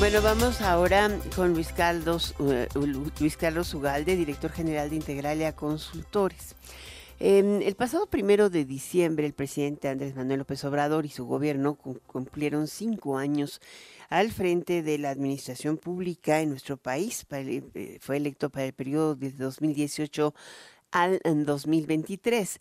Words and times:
Bueno, 0.00 0.22
vamos 0.22 0.62
ahora 0.62 1.10
con 1.36 1.52
Luis 1.52 1.74
Carlos, 1.74 2.34
eh, 2.40 2.68
Luis 3.20 3.36
Carlos 3.36 3.74
Ugalde, 3.74 4.16
director 4.16 4.50
general 4.50 4.88
de 4.88 4.96
Integralia 4.96 5.54
Consultores. 5.54 6.56
Em, 7.18 7.60
el 7.60 7.74
pasado 7.74 8.06
primero 8.06 8.48
de 8.48 8.64
diciembre, 8.64 9.26
el 9.26 9.34
presidente 9.34 9.88
Andrés 9.88 10.16
Manuel 10.16 10.38
López 10.38 10.64
Obrador 10.64 11.04
y 11.04 11.10
su 11.10 11.26
gobierno 11.26 11.74
cumplieron 11.74 12.66
cinco 12.66 13.18
años 13.18 13.60
al 14.08 14.32
frente 14.32 14.82
de 14.82 14.96
la 14.96 15.10
administración 15.10 15.76
pública 15.76 16.40
en 16.40 16.48
nuestro 16.48 16.78
país. 16.78 17.26
Eh, 17.30 17.98
fue 18.00 18.16
electo 18.16 18.48
para 18.48 18.64
el 18.64 18.72
periodo 18.72 19.16
de 19.16 19.32
2018 19.32 20.34
al 20.92 21.20
2023. 21.24 22.58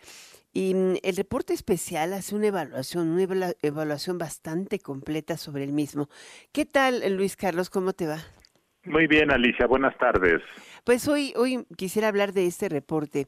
Y 0.54 0.74
mm, 0.74 0.96
el 1.04 1.16
reporte 1.16 1.54
especial 1.54 2.14
hace 2.14 2.36
una 2.36 2.48
evaluación, 2.48 3.10
una 3.10 3.54
evaluación 3.62 4.18
bastante 4.18 4.80
completa 4.80 5.38
sobre 5.38 5.64
el 5.64 5.72
mismo. 5.72 6.10
¿Qué 6.52 6.66
tal, 6.66 7.02
Luis 7.16 7.36
Carlos? 7.36 7.70
¿Cómo 7.70 7.94
te 7.94 8.08
va? 8.08 8.18
Muy 8.86 9.08
bien, 9.08 9.32
Alicia. 9.32 9.68
Buenas 9.68 9.98
tardes. 9.98 10.42
Pues 10.84 11.08
hoy, 11.08 11.34
hoy 11.36 11.66
quisiera 11.78 12.08
hablar 12.08 12.34
de 12.34 12.48
este 12.48 12.70
reporte. 12.70 13.28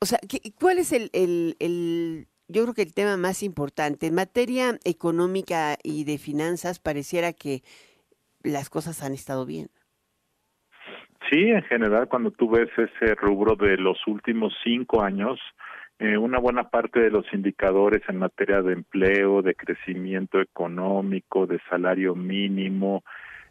O 0.00 0.06
sea, 0.06 0.18
¿cuál 0.60 0.78
es 0.78 0.92
el, 0.92 1.10
el, 1.12 1.56
el, 1.58 2.26
yo 2.48 2.62
creo 2.62 2.74
que 2.74 2.82
el 2.82 2.94
tema 2.94 3.16
más 3.16 3.42
importante? 3.42 4.06
En 4.06 4.14
materia 4.14 4.78
económica 4.84 5.76
y 5.82 6.04
de 6.04 6.18
finanzas 6.18 6.78
pareciera 6.78 7.32
que 7.32 7.62
las 8.42 8.68
cosas 8.68 9.02
han 9.02 9.12
estado 9.12 9.46
bien. 9.46 9.68
Sí, 11.30 11.48
en 11.48 11.62
general, 11.62 12.08
cuando 12.08 12.30
tú 12.30 12.50
ves 12.50 12.68
ese 12.76 13.14
rubro 13.14 13.56
de 13.56 13.76
los 13.76 13.96
últimos 14.06 14.52
cinco 14.62 15.02
años, 15.02 15.40
eh, 16.02 16.18
una 16.18 16.40
buena 16.40 16.64
parte 16.64 16.98
de 16.98 17.10
los 17.10 17.32
indicadores 17.32 18.02
en 18.08 18.16
materia 18.16 18.60
de 18.60 18.72
empleo, 18.72 19.40
de 19.40 19.54
crecimiento 19.54 20.40
económico, 20.40 21.46
de 21.46 21.60
salario 21.70 22.16
mínimo, 22.16 23.04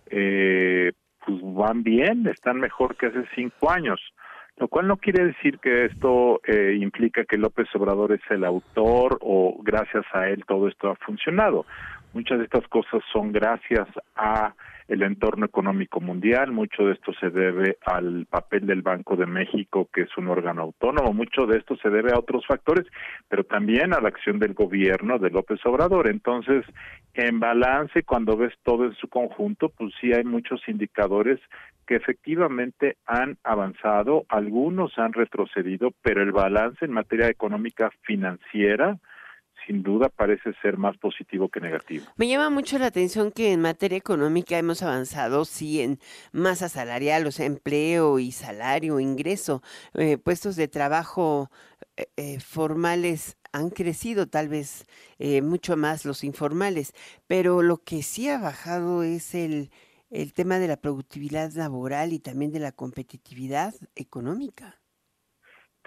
eh, 0.08 0.92
pues 1.26 1.40
van 1.42 1.82
bien, 1.82 2.28
están 2.28 2.60
mejor 2.60 2.98
que 2.98 3.06
hace 3.06 3.24
cinco 3.36 3.72
años. 3.72 4.02
Lo 4.58 4.68
cual 4.68 4.90
no 4.90 4.98
quiere 4.98 5.28
decir 5.28 5.60
que 5.60 5.86
esto 5.86 6.42
eh, 6.46 6.76
implica 6.78 7.24
que 7.24 7.38
López 7.38 7.74
Obrador 7.74 8.12
es 8.12 8.22
el 8.30 8.44
autor 8.44 9.18
o 9.22 9.58
gracias 9.64 10.04
a 10.12 10.28
él 10.28 10.44
todo 10.46 10.68
esto 10.68 10.90
ha 10.90 10.96
funcionado. 10.98 11.66
Muchas 12.12 12.40
de 12.40 12.44
estas 12.44 12.68
cosas 12.68 13.02
son 13.14 13.32
gracias 13.32 13.88
a 14.18 14.54
el 14.92 15.04
entorno 15.04 15.46
económico 15.46 16.02
mundial, 16.02 16.52
mucho 16.52 16.84
de 16.84 16.92
esto 16.92 17.14
se 17.14 17.30
debe 17.30 17.78
al 17.86 18.26
papel 18.26 18.68
del 18.68 18.82
Banco 18.82 19.16
de 19.16 19.26
México, 19.26 19.88
que 19.94 20.02
es 20.02 20.18
un 20.18 20.28
órgano 20.28 20.64
autónomo, 20.64 21.14
mucho 21.14 21.46
de 21.46 21.60
esto 21.60 21.78
se 21.78 21.90
debe 21.90 22.12
a 22.12 22.20
otros 22.20 22.46
factores, 22.46 22.86
pero 23.30 23.46
también 23.46 23.94
a 23.94 24.02
la 24.02 24.10
acción 24.10 24.38
del 24.38 24.54
gobierno 24.54 25.18
de 25.18 25.30
López 25.30 25.66
Obrador. 25.66 26.10
Entonces, 26.10 26.66
en 27.14 27.40
balance, 27.40 28.04
cuando 28.04 28.36
ves 28.36 28.54
todo 28.64 28.84
en 28.84 28.94
su 28.96 29.08
conjunto, 29.08 29.70
pues 29.70 29.94
sí 30.02 30.12
hay 30.12 30.26
muchos 30.26 30.62
indicadores 30.68 31.40
que 31.88 31.96
efectivamente 31.96 32.98
han 33.06 33.38
avanzado, 33.46 34.26
algunos 34.28 34.98
han 34.98 35.14
retrocedido, 35.14 35.94
pero 36.02 36.22
el 36.22 36.34
balance 36.34 36.84
en 36.84 36.92
materia 36.92 37.30
económica 37.30 37.92
financiera, 38.02 38.98
sin 39.72 39.84
duda 39.84 40.10
parece 40.10 40.54
ser 40.62 40.78
más 40.78 40.98
positivo 40.98 41.50
que 41.50 41.62
negativo. 41.62 42.06
Me 42.18 42.28
llama 42.28 42.50
mucho 42.50 42.78
la 42.78 42.88
atención 42.88 43.32
que 43.32 43.54
en 43.54 43.62
materia 43.62 43.98
económica 43.98 44.58
hemos 44.58 44.84
avanzado, 44.84 45.46
sí, 45.46 45.82
en 45.82 46.00
masa 46.34 46.68
salarial, 46.68 47.26
o 47.26 47.32
sea, 47.32 47.46
empleo 47.46 48.20
y 48.20 48.32
salario, 48.34 49.00
ingreso, 49.00 49.62
eh, 49.94 50.18
puestos 50.18 50.58
de 50.58 50.68
trabajo 50.68 51.50
eh, 51.96 52.08
eh, 52.18 52.40
formales 52.42 53.38
han 53.54 53.70
crecido 53.70 54.28
tal 54.28 54.48
vez 54.48 54.86
mucho 55.44 55.76
más 55.76 56.06
los 56.06 56.24
informales, 56.24 56.94
pero 57.28 57.62
lo 57.62 57.78
que 57.78 58.02
sí 58.02 58.30
ha 58.30 58.40
bajado 58.40 59.04
es 59.04 59.36
el, 59.36 59.72
el 60.10 60.34
tema 60.34 60.58
de 60.58 60.70
la 60.70 60.78
productividad 60.78 61.52
laboral 61.52 62.14
y 62.14 62.20
también 62.20 62.54
de 62.54 62.60
la 62.60 62.72
competitividad 62.72 63.74
económica. 63.96 64.81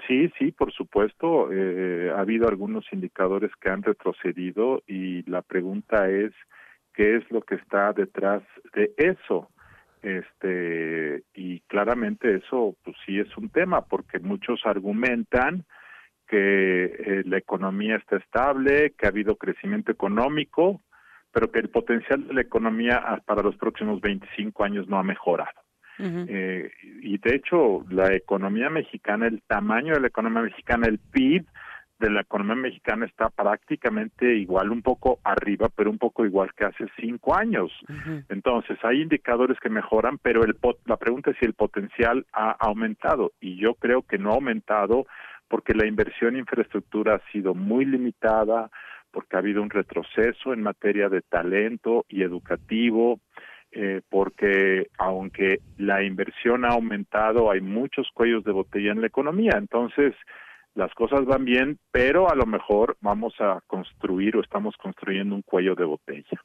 Sí, 0.07 0.31
sí, 0.39 0.53
por 0.53 0.73
supuesto. 0.73 1.51
Eh, 1.53 2.11
ha 2.15 2.21
habido 2.21 2.49
algunos 2.49 2.85
indicadores 2.93 3.51
que 3.61 3.71
han 3.71 3.83
retrocedido 3.83 4.83
y 4.87 5.29
la 5.31 5.43
pregunta 5.43 6.11
es 6.11 6.33
qué 6.93 7.17
es 7.17 7.31
lo 7.31 7.41
que 7.43 7.57
está 7.57 7.93
detrás 7.93 8.43
de 8.75 8.93
eso. 8.97 9.51
Este 10.03 11.23
y 11.35 11.61
claramente 11.61 12.37
eso, 12.37 12.77
pues 12.85 12.97
sí 13.07 13.19
es 13.19 13.35
un 13.39 13.49
tema 13.49 13.87
porque 13.87 14.19
muchos 14.19 14.61
argumentan 14.67 15.65
que 16.29 16.85
eh, 16.85 17.23
la 17.25 17.39
economía 17.39 17.97
está 17.97 18.17
estable, 18.17 18.95
que 18.99 19.07
ha 19.07 19.11
habido 19.11 19.37
crecimiento 19.37 19.93
económico, 19.93 20.83
pero 21.33 21.51
que 21.51 21.61
el 21.61 21.71
potencial 21.71 22.27
de 22.27 22.35
la 22.35 22.43
economía 22.43 23.23
para 23.27 23.43
los 23.43 23.57
próximos 23.57 24.01
25 24.03 24.65
años 24.65 24.89
no 24.89 24.99
ha 24.99 25.03
mejorado 25.03 25.64
eh, 25.99 26.71
y 27.03 27.19
de 27.19 27.35
hecho, 27.35 27.85
la 27.91 28.13
economía 28.15 28.71
mexicana, 28.71 29.27
el 29.27 29.43
tamaño 29.43 29.95
de 29.95 30.01
la 30.01 30.09
economía 30.09 30.43
mexicana, 30.43 30.87
el 30.87 30.99
PIB 30.99 31.47
de 31.99 32.11
la 32.11 32.23
economía 32.23 32.57
mexicana 32.57 33.07
está 33.07 33.31
prácticamente 33.31 34.35
igual, 34.35 34.71
un 34.71 34.83
poco 34.83 35.21
arriba, 35.23 35.69
pero 35.75 35.91
un 35.91 35.99
poco 35.99 36.27
igual 36.27 36.53
que 36.55 36.65
hace 36.65 36.87
cinco 37.01 37.37
años. 37.37 37.71
Entonces, 38.29 38.79
hay 38.83 39.01
indicadores 39.01 39.59
que 39.61 39.71
mejoran, 39.71 40.19
pero 40.19 40.45
el 40.45 40.57
la 40.87 40.97
pregunta 40.97 41.31
es 41.31 41.37
si 41.39 41.47
el 41.47 41.55
potencial 41.55 42.27
ha 42.33 42.51
aumentado. 42.59 43.33
Y 43.41 43.57
yo 43.57 43.75
creo 43.75 44.03
que 44.03 44.19
no 44.19 44.31
ha 44.31 44.35
aumentado 44.35 45.07
porque 45.49 45.75
la 45.75 45.87
inversión 45.87 46.35
en 46.35 46.41
infraestructura 46.41 47.15
ha 47.15 47.33
sido 47.33 47.55
muy 47.55 47.85
limitada, 47.85 48.71
porque 49.11 49.37
ha 49.37 49.39
habido 49.39 49.63
un 49.63 49.71
retroceso 49.71 50.53
en 50.53 50.63
materia 50.63 51.09
de 51.09 51.23
talento 51.23 52.05
y 52.09 52.23
educativo, 52.23 53.21
eh, 53.77 54.03
porque 54.09 54.89
aunque 54.99 55.59
la 55.79 56.05
inversión 56.05 56.65
ha 56.65 56.69
aumentado, 56.69 57.51
hay 57.51 57.61
muchos 57.61 58.09
cuellos 58.15 58.45
de 58.45 58.53
botella 58.53 58.93
en 58.93 59.01
la 59.01 59.09
economía. 59.09 59.55
Entonces, 59.57 60.15
las 60.75 60.95
cosas 60.95 61.25
van 61.25 61.45
bien, 61.45 61.79
pero 61.91 62.31
a 62.31 62.37
lo 62.37 62.47
mejor 62.47 62.97
vamos 63.01 63.35
a 63.41 63.61
construir 63.67 64.37
o 64.37 64.43
estamos 64.43 64.77
construyendo 64.77 65.35
un 65.35 65.43
cuello 65.43 65.75
de 65.75 65.85
botella. 65.85 66.41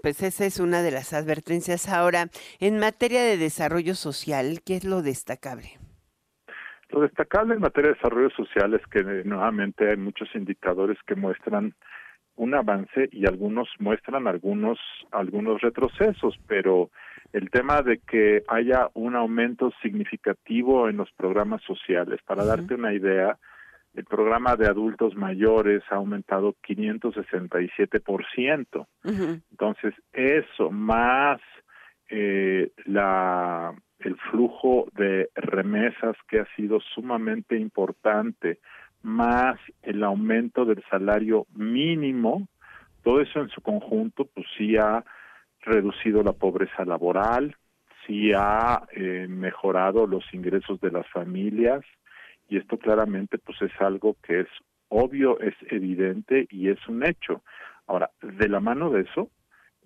Pues 0.00 0.22
esa 0.22 0.46
es 0.46 0.60
una 0.60 0.80
de 0.82 0.92
las 0.92 1.12
advertencias. 1.12 1.88
Ahora, 1.88 2.28
en 2.60 2.78
materia 2.78 3.22
de 3.22 3.36
desarrollo 3.36 3.94
social, 3.94 4.60
¿qué 4.64 4.76
es 4.76 4.84
lo 4.84 5.02
destacable? 5.02 5.78
Lo 6.88 7.00
destacable 7.00 7.54
en 7.54 7.60
materia 7.60 7.90
de 7.90 7.96
desarrollo 7.96 8.30
social 8.30 8.74
es 8.74 8.86
que 8.86 9.02
nuevamente 9.24 9.90
hay 9.90 9.96
muchos 9.96 10.28
indicadores 10.34 10.98
que 11.06 11.16
muestran 11.16 11.74
un 12.40 12.54
avance 12.54 13.08
y 13.12 13.26
algunos 13.26 13.68
muestran 13.78 14.26
algunos 14.26 14.78
algunos 15.10 15.60
retrocesos, 15.60 16.40
pero 16.46 16.90
el 17.34 17.50
tema 17.50 17.82
de 17.82 17.98
que 17.98 18.44
haya 18.48 18.88
un 18.94 19.14
aumento 19.14 19.70
significativo 19.82 20.88
en 20.88 20.96
los 20.96 21.12
programas 21.12 21.60
sociales, 21.62 22.18
para 22.24 22.46
darte 22.46 22.76
una 22.76 22.94
idea, 22.94 23.36
el 23.92 24.04
programa 24.04 24.56
de 24.56 24.68
adultos 24.68 25.14
mayores 25.16 25.82
ha 25.90 25.96
aumentado 25.96 26.54
567%. 26.66 28.86
Entonces, 29.04 29.92
eso 30.12 30.70
más 30.70 31.42
eh, 32.08 32.72
la 32.86 33.74
el 33.98 34.16
flujo 34.30 34.88
de 34.96 35.28
remesas 35.34 36.16
que 36.26 36.40
ha 36.40 36.46
sido 36.56 36.80
sumamente 36.80 37.58
importante, 37.58 38.60
más 39.02 39.58
el 39.82 40.02
aumento 40.04 40.64
del 40.64 40.82
salario 40.90 41.46
mínimo, 41.54 42.48
todo 43.02 43.20
eso 43.20 43.40
en 43.40 43.48
su 43.48 43.60
conjunto, 43.60 44.26
pues 44.26 44.46
sí 44.56 44.76
ha 44.76 45.04
reducido 45.62 46.22
la 46.22 46.32
pobreza 46.32 46.84
laboral, 46.84 47.56
sí 48.06 48.32
ha 48.34 48.82
eh, 48.92 49.26
mejorado 49.28 50.06
los 50.06 50.24
ingresos 50.32 50.80
de 50.80 50.90
las 50.90 51.08
familias 51.08 51.82
y 52.48 52.56
esto 52.56 52.78
claramente 52.78 53.38
pues 53.38 53.60
es 53.62 53.72
algo 53.80 54.16
que 54.22 54.40
es 54.40 54.48
obvio, 54.88 55.40
es 55.40 55.54
evidente 55.70 56.46
y 56.50 56.68
es 56.68 56.78
un 56.88 57.04
hecho. 57.04 57.42
Ahora, 57.86 58.10
de 58.20 58.48
la 58.48 58.60
mano 58.60 58.90
de 58.90 59.02
eso, 59.02 59.30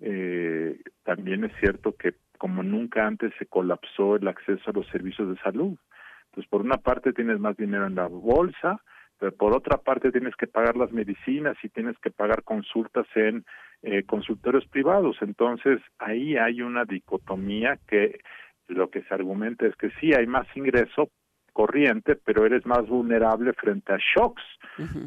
eh, 0.01 0.79
también 1.03 1.45
es 1.45 1.53
cierto 1.59 1.95
que 1.95 2.15
como 2.37 2.63
nunca 2.63 3.07
antes 3.07 3.33
se 3.39 3.45
colapsó 3.45 4.17
el 4.17 4.27
acceso 4.27 4.69
a 4.69 4.73
los 4.73 4.87
servicios 4.87 5.29
de 5.29 5.41
salud. 5.41 5.77
Entonces, 6.25 6.49
por 6.49 6.61
una 6.61 6.77
parte 6.77 7.13
tienes 7.13 7.39
más 7.39 7.55
dinero 7.55 7.87
en 7.87 7.95
la 7.95 8.07
bolsa, 8.07 8.81
pero 9.19 9.31
por 9.31 9.55
otra 9.55 9.77
parte 9.77 10.11
tienes 10.11 10.35
que 10.35 10.47
pagar 10.47 10.75
las 10.75 10.91
medicinas 10.91 11.57
y 11.63 11.69
tienes 11.69 11.97
que 11.99 12.11
pagar 12.11 12.43
consultas 12.43 13.07
en 13.15 13.45
eh, 13.81 14.03
consultorios 14.03 14.65
privados. 14.67 15.17
Entonces, 15.21 15.79
ahí 15.99 16.37
hay 16.37 16.61
una 16.61 16.85
dicotomía 16.85 17.77
que 17.87 18.19
lo 18.67 18.89
que 18.89 19.03
se 19.03 19.13
argumenta 19.13 19.65
es 19.67 19.75
que 19.75 19.91
sí 19.99 20.13
hay 20.13 20.27
más 20.27 20.47
ingreso 20.55 21.09
corriente, 21.53 22.15
pero 22.17 22.45
eres 22.45 22.65
más 22.65 22.85
vulnerable 22.87 23.53
frente 23.53 23.93
a 23.93 23.97
shocks, 23.97 24.43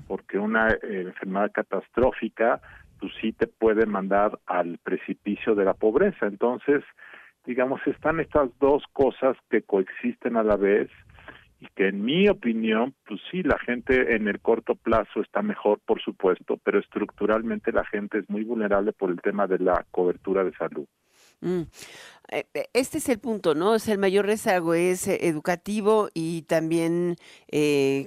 porque 0.07 0.39
una 0.39 0.71
eh, 0.71 1.03
enfermedad 1.03 1.53
catastrófica 1.53 2.61
pues 2.99 3.13
sí 3.21 3.33
te 3.33 3.47
puede 3.47 3.87
mandar 3.87 4.39
al 4.47 4.79
precipicio 4.79 5.55
de 5.55 5.65
la 5.65 5.75
pobreza. 5.75 6.27
Entonces, 6.27 6.83
digamos, 7.45 7.81
están 7.87 8.21
estas 8.21 8.51
dos 8.59 8.83
cosas 8.93 9.37
que 9.51 9.63
coexisten 9.63 10.37
a 10.37 10.43
la 10.43 10.57
vez 10.57 10.91
y 11.61 11.67
que 11.75 11.89
en 11.89 12.05
mi 12.05 12.29
opinión, 12.29 12.95
pues 13.07 13.21
sí, 13.31 13.43
la 13.43 13.59
gente 13.59 14.15
en 14.15 14.29
el 14.29 14.41
corto 14.41 14.75
plazo 14.75 15.21
está 15.21 15.43
mejor, 15.43 15.81
por 15.85 16.01
supuesto, 16.01 16.59
pero 16.63 16.79
estructuralmente 16.79 17.73
la 17.73 17.85
gente 17.85 18.19
es 18.19 18.31
muy 18.31 18.45
vulnerable 18.45 18.93
por 18.93 19.11
el 19.11 19.21
tema 19.21 19.47
de 19.47 19.59
la 19.59 19.85
cobertura 19.91 20.45
de 20.45 20.53
salud. 20.55 20.87
Mm. 21.41 21.63
Eh, 22.31 22.47
eh, 22.53 22.67
este 22.75 22.99
es 22.99 23.09
el 23.09 23.21
punto, 23.21 23.55
¿no? 23.55 23.75
Es 23.75 23.89
el 23.89 23.99
mayor 23.99 24.27
rezago, 24.27 24.75
es 24.75 25.09
eh, 25.09 25.29
educativo 25.29 26.11
y 26.13 26.43
también 26.43 27.17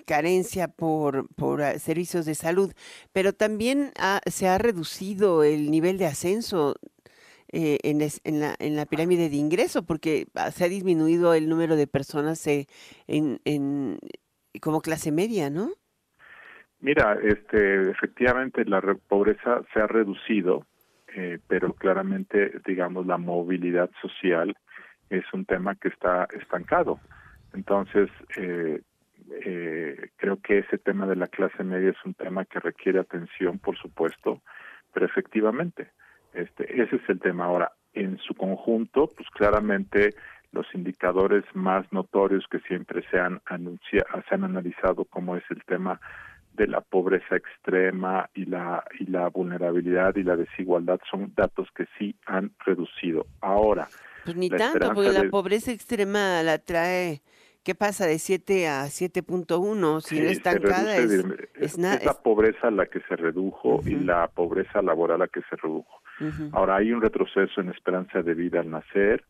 carencia 0.06 0.68
por, 0.68 1.28
por 1.36 1.64
ah, 1.64 1.80
servicios 1.80 2.26
de 2.26 2.36
salud, 2.36 2.74
pero 3.12 3.34
también 3.34 3.92
se 4.28 4.48
ha 4.48 4.58
reducido 4.58 5.44
el 5.44 5.72
nivel 5.72 5.98
de 5.98 6.06
ascenso 6.06 6.76
en, 7.52 8.02
en, 8.02 8.40
la, 8.40 8.56
en 8.60 8.76
la 8.76 8.86
pirámide 8.86 9.30
de 9.30 9.36
ingreso, 9.36 9.86
porque 9.86 10.28
ah, 10.36 10.52
se 10.52 10.66
ha 10.66 10.70
disminuido 10.70 11.34
el 11.34 11.50
número 11.50 11.76
de 11.76 11.88
personas 11.88 12.46
en, 12.48 12.66
en, 13.08 14.00
como 14.62 14.82
clase 14.82 15.12
media, 15.12 15.50
¿no? 15.50 15.72
Mira, 16.80 17.18
este, 17.22 17.92
efectivamente 17.92 18.66
la 18.66 18.82
pobreza 19.08 19.62
se 19.72 19.80
ha 19.80 19.88
reducido, 19.88 20.66
eh, 21.16 21.38
pero 21.48 21.74
claramente, 21.74 22.54
digamos, 22.66 23.06
la 23.06 23.18
movilidad 23.18 23.92
social 24.02 24.58
es 25.10 25.24
un 25.34 25.46
tema 25.46 25.76
que 25.76 25.90
está 25.90 26.28
estancado. 26.34 27.00
Entonces, 27.54 28.10
eh, 28.36 28.82
eh, 29.46 30.10
creo 30.16 30.42
que 30.42 30.60
ese 30.60 30.80
tema 30.80 31.06
de 31.06 31.18
la 31.18 31.28
clase 31.28 31.64
media 31.64 31.92
es 31.92 32.06
un 32.06 32.16
tema 32.16 32.46
que 32.46 32.60
requiere 32.60 33.00
atención, 33.00 33.60
por 33.60 33.78
supuesto, 33.78 34.42
pero 34.94 35.06
efectivamente, 35.06 35.92
este, 36.34 36.82
ese 36.82 36.98
es 36.98 37.10
el 37.10 37.20
tema. 37.20 37.46
Ahora, 37.46 37.72
en 37.94 38.18
su 38.20 38.34
conjunto, 38.36 39.08
pues 39.16 39.30
claramente 39.32 40.16
los 40.52 40.66
indicadores 40.74 41.44
más 41.54 41.86
notorios 41.92 42.46
que 42.50 42.60
siempre 42.62 43.04
se 43.10 43.20
han, 43.20 43.42
anunciado, 43.46 44.06
se 44.28 44.36
han 44.36 44.44
analizado, 44.44 45.06
como 45.06 45.36
es 45.36 45.44
el 45.50 45.64
tema 45.66 46.00
de 46.54 46.68
la 46.68 46.82
pobreza 46.82 47.38
extrema 47.38 48.30
y 48.34 48.44
la 48.46 48.84
y 49.00 49.06
la 49.06 49.30
vulnerabilidad 49.30 50.18
y 50.18 50.24
la 50.24 50.36
desigualdad 50.36 51.00
son 51.10 51.32
datos 51.34 51.70
que 51.74 51.86
sí 51.98 52.16
han 52.26 52.52
reducido. 52.66 53.26
Ahora, 53.40 53.88
pues 54.26 54.36
ni 54.36 54.50
tanto, 54.50 54.94
porque 54.94 55.14
la 55.14 55.30
pobreza 55.30 55.72
extrema 55.72 56.44
la 56.44 56.58
trae 56.58 57.22
¿Qué 57.64 57.76
pasa 57.76 58.08
de 58.08 58.18
7 58.18 58.68
a 58.68 58.86
7.1? 58.86 60.02
Si 60.02 60.20
no 60.20 60.30
estancada 60.30 60.98
es, 60.98 61.12
es, 61.12 61.26
es, 61.56 61.78
la 61.78 62.14
pobreza 62.24 62.72
la 62.72 62.88
que 62.88 63.02
se 63.02 63.16
redujo 63.16 63.82
y 63.86 63.98
la 63.98 64.28
pobreza 64.30 64.82
laboral 64.82 65.20
la 65.20 65.28
que 65.28 65.42
se 65.42 65.56
redujo. 65.58 66.01
Ahora 66.52 66.78
hay 66.78 66.92
un 66.92 67.02
retroceso 67.02 67.62
en 67.62 67.70
esperanza 67.70 68.22
de 68.22 68.34
vida 68.34 68.60
al 68.60 68.70
nacer, 68.70 69.24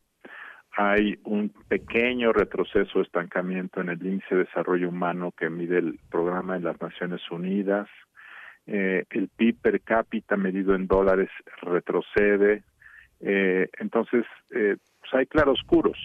hay 0.77 1.19
un 1.25 1.49
pequeño 1.67 2.31
retroceso, 2.31 3.01
estancamiento 3.01 3.81
en 3.81 3.89
el 3.89 4.05
índice 4.05 4.35
de 4.35 4.45
desarrollo 4.45 4.89
humano 4.89 5.33
que 5.37 5.49
mide 5.49 5.79
el 5.79 5.99
programa 6.09 6.53
de 6.53 6.61
las 6.61 6.81
Naciones 6.81 7.21
Unidas. 7.29 7.89
Eh, 8.67 9.03
el 9.09 9.27
PIB 9.27 9.59
per 9.61 9.81
cápita 9.81 10.37
medido 10.37 10.73
en 10.73 10.87
dólares 10.87 11.29
retrocede. 11.61 12.63
Eh, 13.19 13.69
entonces, 13.79 14.25
eh, 14.51 14.77
pues 14.99 15.13
hay 15.13 15.25
claroscuros, 15.25 15.97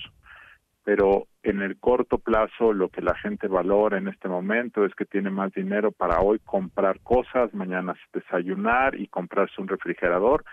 pero 0.82 1.28
en 1.44 1.62
el 1.62 1.78
corto 1.78 2.18
plazo 2.18 2.72
lo 2.72 2.88
que 2.88 3.02
la 3.02 3.14
gente 3.14 3.46
valora 3.46 3.98
en 3.98 4.08
este 4.08 4.28
momento 4.28 4.84
es 4.84 4.94
que 4.96 5.04
tiene 5.04 5.30
más 5.30 5.52
dinero 5.52 5.92
para 5.92 6.20
hoy 6.20 6.40
comprar 6.40 6.98
cosas, 7.00 7.54
mañana 7.54 7.94
desayunar 8.12 8.98
y 8.98 9.06
comprarse 9.06 9.60
un 9.60 9.68
refrigerador. 9.68 10.44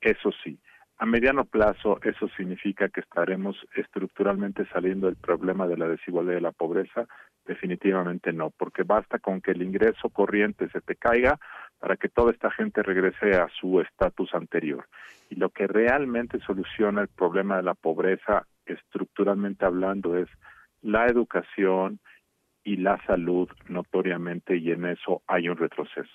Eso 0.00 0.30
sí, 0.42 0.58
a 1.00 1.06
mediano 1.06 1.46
plazo, 1.46 1.98
eso 2.02 2.28
significa 2.36 2.90
que 2.90 3.00
estaremos 3.00 3.56
estructuralmente 3.74 4.66
saliendo 4.66 5.06
del 5.06 5.16
problema 5.16 5.66
de 5.66 5.78
la 5.78 5.88
desigualdad 5.88 6.32
y 6.32 6.34
de 6.34 6.40
la 6.42 6.52
pobreza. 6.52 7.06
Definitivamente 7.46 8.34
no, 8.34 8.50
porque 8.50 8.82
basta 8.82 9.18
con 9.18 9.40
que 9.40 9.52
el 9.52 9.62
ingreso 9.62 10.10
corriente 10.10 10.68
se 10.68 10.82
te 10.82 10.96
caiga 10.96 11.40
para 11.78 11.96
que 11.96 12.10
toda 12.10 12.32
esta 12.32 12.50
gente 12.50 12.82
regrese 12.82 13.30
a 13.30 13.48
su 13.48 13.80
estatus 13.80 14.34
anterior. 14.34 14.86
Y 15.30 15.36
lo 15.36 15.48
que 15.48 15.66
realmente 15.66 16.38
soluciona 16.40 17.00
el 17.00 17.08
problema 17.08 17.56
de 17.56 17.62
la 17.62 17.74
pobreza, 17.74 18.46
estructuralmente 18.66 19.64
hablando, 19.64 20.18
es 20.18 20.28
la 20.82 21.06
educación 21.06 21.98
y 22.62 22.76
la 22.76 23.02
salud 23.06 23.48
notoriamente, 23.68 24.54
y 24.54 24.70
en 24.70 24.84
eso 24.84 25.22
hay 25.26 25.48
un 25.48 25.56
retroceso. 25.56 26.12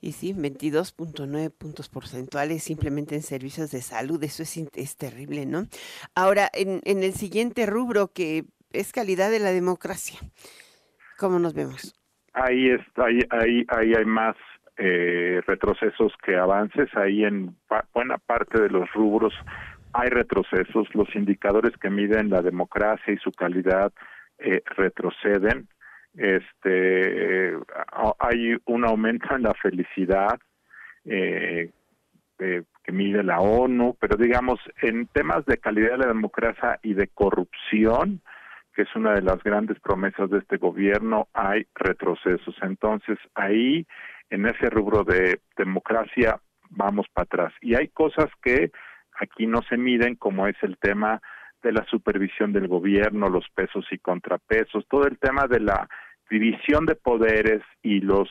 Y 0.00 0.12
sí, 0.12 0.32
22.9 0.32 1.50
puntos 1.50 1.88
porcentuales 1.88 2.62
simplemente 2.62 3.14
en 3.14 3.22
servicios 3.22 3.70
de 3.70 3.82
salud, 3.82 4.22
eso 4.24 4.42
es, 4.42 4.56
es 4.56 4.96
terrible, 4.96 5.46
¿no? 5.46 5.66
Ahora, 6.14 6.48
en, 6.54 6.80
en 6.84 7.02
el 7.02 7.12
siguiente 7.12 7.66
rubro 7.66 8.08
que 8.08 8.44
es 8.72 8.92
calidad 8.92 9.30
de 9.30 9.40
la 9.40 9.50
democracia, 9.50 10.18
¿cómo 11.18 11.38
nos 11.38 11.54
vemos? 11.54 11.94
Ahí, 12.32 12.70
está, 12.70 13.06
ahí, 13.06 13.66
ahí, 13.68 13.94
hay 13.94 14.04
más 14.04 14.36
eh, 14.78 15.42
retrocesos 15.46 16.12
que 16.24 16.36
avances, 16.36 16.88
ahí 16.96 17.24
en 17.24 17.56
buena 17.92 18.18
parte 18.18 18.62
de 18.62 18.70
los 18.70 18.90
rubros 18.92 19.34
hay 19.92 20.08
retrocesos, 20.08 20.88
los 20.94 21.14
indicadores 21.14 21.76
que 21.76 21.90
miden 21.90 22.30
la 22.30 22.42
democracia 22.42 23.12
y 23.12 23.18
su 23.18 23.32
calidad 23.32 23.92
eh, 24.38 24.62
retroceden, 24.76 25.68
este 26.14 27.54
hay 28.18 28.56
un 28.66 28.84
aumento 28.84 29.34
en 29.34 29.42
la 29.42 29.54
felicidad 29.54 30.38
eh, 31.04 31.70
que 32.38 32.92
mide 32.92 33.22
la 33.22 33.40
ONU, 33.40 33.96
pero 34.00 34.16
digamos 34.16 34.58
en 34.82 35.06
temas 35.08 35.44
de 35.46 35.58
calidad 35.58 35.92
de 35.92 35.98
la 35.98 36.06
democracia 36.08 36.78
y 36.82 36.94
de 36.94 37.08
corrupción, 37.08 38.22
que 38.74 38.82
es 38.82 38.96
una 38.96 39.12
de 39.12 39.22
las 39.22 39.42
grandes 39.42 39.78
promesas 39.80 40.30
de 40.30 40.38
este 40.38 40.56
gobierno, 40.56 41.28
hay 41.34 41.66
retrocesos. 41.74 42.54
Entonces 42.62 43.18
ahí 43.34 43.86
en 44.30 44.46
ese 44.46 44.70
rubro 44.70 45.04
de 45.04 45.40
democracia 45.56 46.40
vamos 46.70 47.06
para 47.12 47.24
atrás. 47.24 47.52
Y 47.60 47.74
hay 47.74 47.88
cosas 47.88 48.28
que 48.42 48.70
aquí 49.20 49.46
no 49.46 49.60
se 49.62 49.76
miden, 49.76 50.14
como 50.16 50.46
es 50.46 50.56
el 50.62 50.78
tema 50.78 51.20
de 51.62 51.72
la 51.72 51.84
supervisión 51.86 52.52
del 52.52 52.68
gobierno, 52.68 53.28
los 53.28 53.46
pesos 53.54 53.86
y 53.90 53.98
contrapesos, 53.98 54.86
todo 54.88 55.06
el 55.06 55.18
tema 55.18 55.46
de 55.46 55.60
la 55.60 55.88
división 56.30 56.86
de 56.86 56.94
poderes 56.94 57.62
y 57.82 58.00
los 58.00 58.28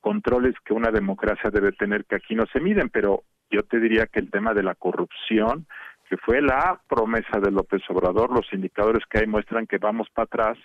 controles 0.00 0.54
que 0.64 0.74
una 0.74 0.90
democracia 0.90 1.50
debe 1.50 1.72
tener 1.72 2.04
que 2.04 2.16
aquí 2.16 2.34
no 2.34 2.44
se 2.52 2.60
miden, 2.60 2.88
pero 2.90 3.22
yo 3.50 3.62
te 3.62 3.78
diría 3.80 4.06
que 4.06 4.20
el 4.20 4.30
tema 4.30 4.52
de 4.54 4.62
la 4.62 4.74
corrupción, 4.74 5.66
que 6.08 6.16
fue 6.16 6.42
la 6.42 6.80
promesa 6.88 7.40
de 7.40 7.50
López 7.50 7.82
Obrador, 7.88 8.30
los 8.30 8.52
indicadores 8.52 9.02
que 9.08 9.20
hay 9.20 9.26
muestran 9.26 9.66
que 9.66 9.78
vamos 9.78 10.08
para 10.12 10.24
atrás 10.24 10.58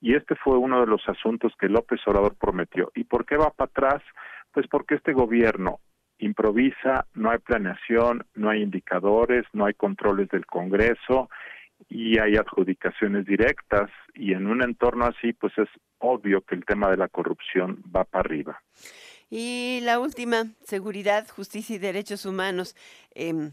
y 0.00 0.14
este 0.14 0.34
fue 0.34 0.58
uno 0.58 0.80
de 0.80 0.86
los 0.86 1.00
asuntos 1.08 1.52
que 1.58 1.68
López 1.68 2.00
Obrador 2.06 2.34
prometió. 2.34 2.90
¿Y 2.94 3.04
por 3.04 3.24
qué 3.24 3.36
va 3.36 3.50
para 3.50 3.70
atrás? 3.70 4.02
Pues 4.52 4.66
porque 4.68 4.96
este 4.96 5.12
gobierno 5.12 5.78
improvisa, 6.18 7.06
no 7.14 7.30
hay 7.30 7.38
planeación, 7.38 8.24
no 8.34 8.50
hay 8.50 8.62
indicadores, 8.62 9.44
no 9.52 9.64
hay 9.64 9.74
controles 9.74 10.28
del 10.28 10.44
Congreso 10.46 11.30
y 11.88 12.18
hay 12.18 12.36
adjudicaciones 12.36 13.26
directas 13.26 13.90
y 14.14 14.32
en 14.32 14.46
un 14.46 14.62
entorno 14.62 15.06
así 15.06 15.32
pues 15.32 15.52
es 15.58 15.68
obvio 15.98 16.42
que 16.42 16.54
el 16.54 16.64
tema 16.64 16.90
de 16.90 16.96
la 16.96 17.08
corrupción 17.08 17.82
va 17.94 18.04
para 18.04 18.20
arriba. 18.20 18.62
Y 19.30 19.80
la 19.82 19.98
última, 19.98 20.44
seguridad, 20.62 21.26
justicia 21.28 21.76
y 21.76 21.78
derechos 21.78 22.26
humanos. 22.26 22.76
Em, 23.14 23.52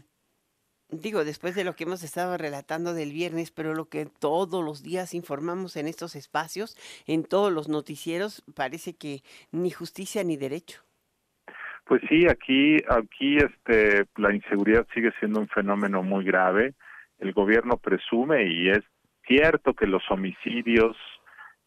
digo, 0.90 1.24
después 1.24 1.54
de 1.54 1.64
lo 1.64 1.74
que 1.74 1.84
hemos 1.84 2.02
estado 2.02 2.36
relatando 2.36 2.92
del 2.92 3.12
viernes, 3.12 3.50
pero 3.50 3.74
lo 3.74 3.88
que 3.88 4.06
todos 4.06 4.62
los 4.62 4.82
días 4.82 5.14
informamos 5.14 5.76
en 5.76 5.88
estos 5.88 6.16
espacios, 6.16 6.76
en 7.06 7.24
todos 7.24 7.50
los 7.50 7.68
noticieros, 7.68 8.44
parece 8.54 8.94
que 8.94 9.22
ni 9.52 9.70
justicia 9.70 10.22
ni 10.22 10.36
derecho. 10.36 10.82
Pues 11.86 12.02
sí, 12.08 12.26
aquí, 12.28 12.76
aquí 12.88 13.38
este, 13.38 14.04
la 14.16 14.34
inseguridad 14.34 14.86
sigue 14.94 15.12
siendo 15.18 15.40
un 15.40 15.48
fenómeno 15.48 16.02
muy 16.02 16.24
grave. 16.24 16.74
El 17.20 17.32
gobierno 17.32 17.76
presume 17.76 18.46
y 18.46 18.70
es 18.70 18.80
cierto 19.26 19.74
que 19.74 19.86
los 19.86 20.02
homicidios 20.10 20.96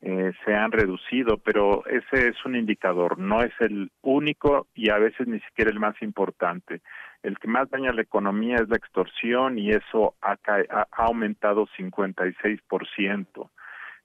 eh, 0.01 0.33
se 0.43 0.53
han 0.53 0.74
reducido, 0.74 1.38
pero 1.38 1.86
ese 1.86 2.27
es 2.27 2.45
un 2.45 2.57
indicador, 2.57 3.17
no 3.17 3.41
es 3.41 3.53
el 3.60 3.89
único 4.01 4.67
y 4.74 4.89
a 4.89 4.98
veces 4.98 5.27
ni 5.27 5.39
siquiera 5.39 5.72
el 5.72 5.79
más 5.79 5.95
importante. 6.01 6.81
El 7.22 7.39
que 7.39 7.48
más 7.48 7.69
daña 7.69 7.93
la 7.93 8.01
economía 8.01 8.55
es 8.55 8.67
la 8.67 8.75
extorsión 8.75 9.57
y 9.57 9.69
eso 9.69 10.15
ha, 10.22 10.36
ha 10.45 10.88
aumentado 11.05 11.67
56%. 11.77 13.50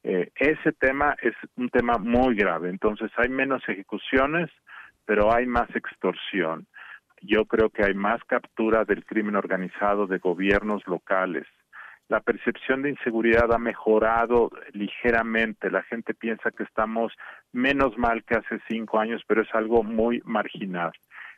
Eh, 0.04 0.30
ese 0.36 0.72
tema 0.72 1.16
es 1.20 1.34
un 1.56 1.68
tema 1.70 1.98
muy 1.98 2.36
grave, 2.36 2.70
entonces 2.70 3.10
hay 3.16 3.28
menos 3.28 3.68
ejecuciones, 3.68 4.50
pero 5.04 5.34
hay 5.34 5.46
más 5.46 5.68
extorsión. 5.74 6.68
Yo 7.22 7.44
creo 7.46 7.70
que 7.70 7.84
hay 7.84 7.94
más 7.94 8.22
captura 8.24 8.84
del 8.84 9.04
crimen 9.04 9.36
organizado 9.36 10.06
de 10.06 10.18
gobiernos 10.18 10.86
locales. 10.86 11.46
La 12.08 12.20
percepción 12.20 12.82
de 12.82 12.90
inseguridad 12.90 13.52
ha 13.52 13.58
mejorado 13.58 14.50
ligeramente. 14.72 15.70
La 15.70 15.82
gente 15.82 16.14
piensa 16.14 16.50
que 16.50 16.62
estamos 16.62 17.12
menos 17.52 17.98
mal 17.98 18.24
que 18.24 18.36
hace 18.36 18.60
cinco 18.68 18.98
años, 18.98 19.22
pero 19.26 19.42
es 19.42 19.54
algo 19.54 19.82
muy 19.82 20.22
marginal. 20.24 20.92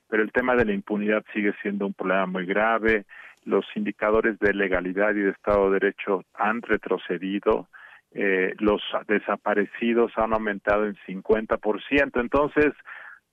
Pero 0.08 0.22
el 0.22 0.30
tema 0.30 0.54
de 0.54 0.64
la 0.64 0.72
impunidad 0.72 1.24
sigue 1.32 1.54
siendo 1.60 1.86
un 1.86 1.94
problema 1.94 2.26
muy 2.26 2.46
grave. 2.46 3.04
Los 3.44 3.64
indicadores 3.74 4.38
de 4.38 4.54
legalidad 4.54 5.14
y 5.14 5.20
de 5.20 5.30
Estado 5.30 5.66
de 5.66 5.80
Derecho 5.80 6.24
han 6.34 6.62
retrocedido. 6.62 7.68
Eh, 8.12 8.54
los 8.58 8.82
desaparecidos 9.08 10.12
han 10.16 10.34
aumentado 10.34 10.86
en 10.86 10.96
50%. 11.06 12.20
Entonces, 12.20 12.74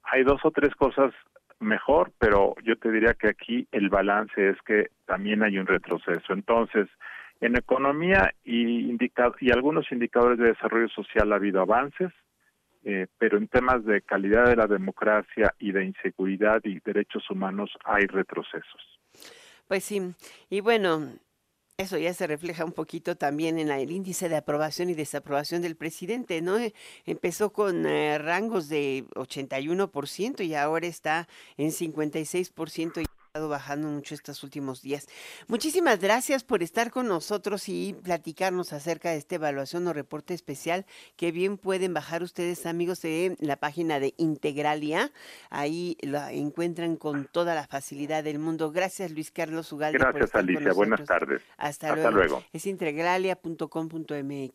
hay 0.04 0.24
dos 0.24 0.42
o 0.44 0.52
tres 0.52 0.74
cosas 0.76 1.14
mejor, 1.60 2.12
pero 2.20 2.56
yo 2.64 2.78
te 2.78 2.92
diría 2.92 3.14
que 3.14 3.30
aquí 3.30 3.68
el 3.72 3.90
balance 3.90 4.50
es 4.50 4.58
que 4.66 4.92
también 5.06 5.44
hay 5.44 5.58
un 5.58 5.68
retroceso. 5.68 6.34
Entonces, 6.34 6.88
en 7.42 7.56
economía 7.56 8.34
y, 8.44 8.92
y 8.92 9.52
algunos 9.52 9.92
indicadores 9.92 10.40
de 10.40 10.48
desarrollo 10.48 10.90
social 10.90 11.32
ha 11.32 11.36
habido 11.36 11.62
avances, 11.62 12.12
eh, 12.84 13.08
pero 13.18 13.38
en 13.38 13.48
temas 13.48 13.84
de 13.86 14.02
calidad 14.02 14.46
de 14.46 14.56
la 14.56 14.68
democracia 14.68 15.54
y 15.60 15.72
de 15.72 15.86
inseguridad 15.86 16.62
y 16.64 16.80
derechos 16.80 17.30
humanos 17.30 17.72
hay 17.84 18.06
retrocesos. 18.06 19.00
Pues 19.68 19.84
sí, 19.84 20.02
y 20.50 20.62
bueno, 20.62 21.10
eso 21.80 22.00
ya 22.00 22.12
se 22.12 22.26
refleja 22.26 22.66
un 22.66 22.72
poquito 22.72 23.18
también 23.18 23.60
en 23.60 23.70
el 23.70 23.92
índice 23.92 24.30
de 24.30 24.36
aprobación 24.36 24.90
y 24.90 24.96
desaprobación 24.96 25.62
del 25.62 25.76
presidente, 25.76 26.42
¿no? 26.42 26.58
Eh, 26.58 26.74
empezó 27.06 27.54
con 27.54 27.86
eh, 27.86 28.18
rangos 28.18 28.68
de 28.68 29.06
81% 29.14 30.44
y 30.44 30.56
ahora 30.56 30.88
está 30.88 31.28
en 31.56 31.70
56% 31.70 33.07
bajando 33.48 33.88
mucho 33.88 34.16
estos 34.16 34.44
últimos 34.44 34.82
días. 34.82 35.08
Muchísimas 35.48 36.00
gracias 36.00 36.44
por 36.44 36.64
estar 36.64 36.92
con 36.92 37.08
nosotros 37.08 37.70
y 37.70 37.96
platicarnos 38.04 38.74
acerca 38.74 39.12
de 39.12 39.18
esta 39.18 39.36
evaluación 39.36 39.88
o 39.88 39.94
reporte 39.94 40.34
especial 40.34 40.86
que 41.16 41.32
bien 41.32 41.58
pueden 41.58 41.94
bajar 41.94 42.24
ustedes 42.24 42.66
amigos 42.66 43.02
de 43.02 43.36
la 43.40 43.58
página 43.58 44.00
de 44.00 44.14
Integralia. 44.18 45.12
Ahí 45.50 45.98
la 46.02 46.32
encuentran 46.32 46.96
con 46.96 47.26
toda 47.26 47.54
la 47.56 47.68
facilidad 47.68 48.24
del 48.24 48.40
mundo. 48.40 48.72
Gracias 48.72 49.12
Luis 49.12 49.32
Carlos 49.32 49.72
Ugalde. 49.72 50.00
Gracias 50.00 50.34
Alicia, 50.34 50.74
buenas 50.74 51.06
tardes. 51.06 51.42
Hasta, 51.58 51.94
luego. 51.94 52.12
luego. 52.12 52.44
Es 52.54 52.66
integralia.com.mx. 52.66 54.54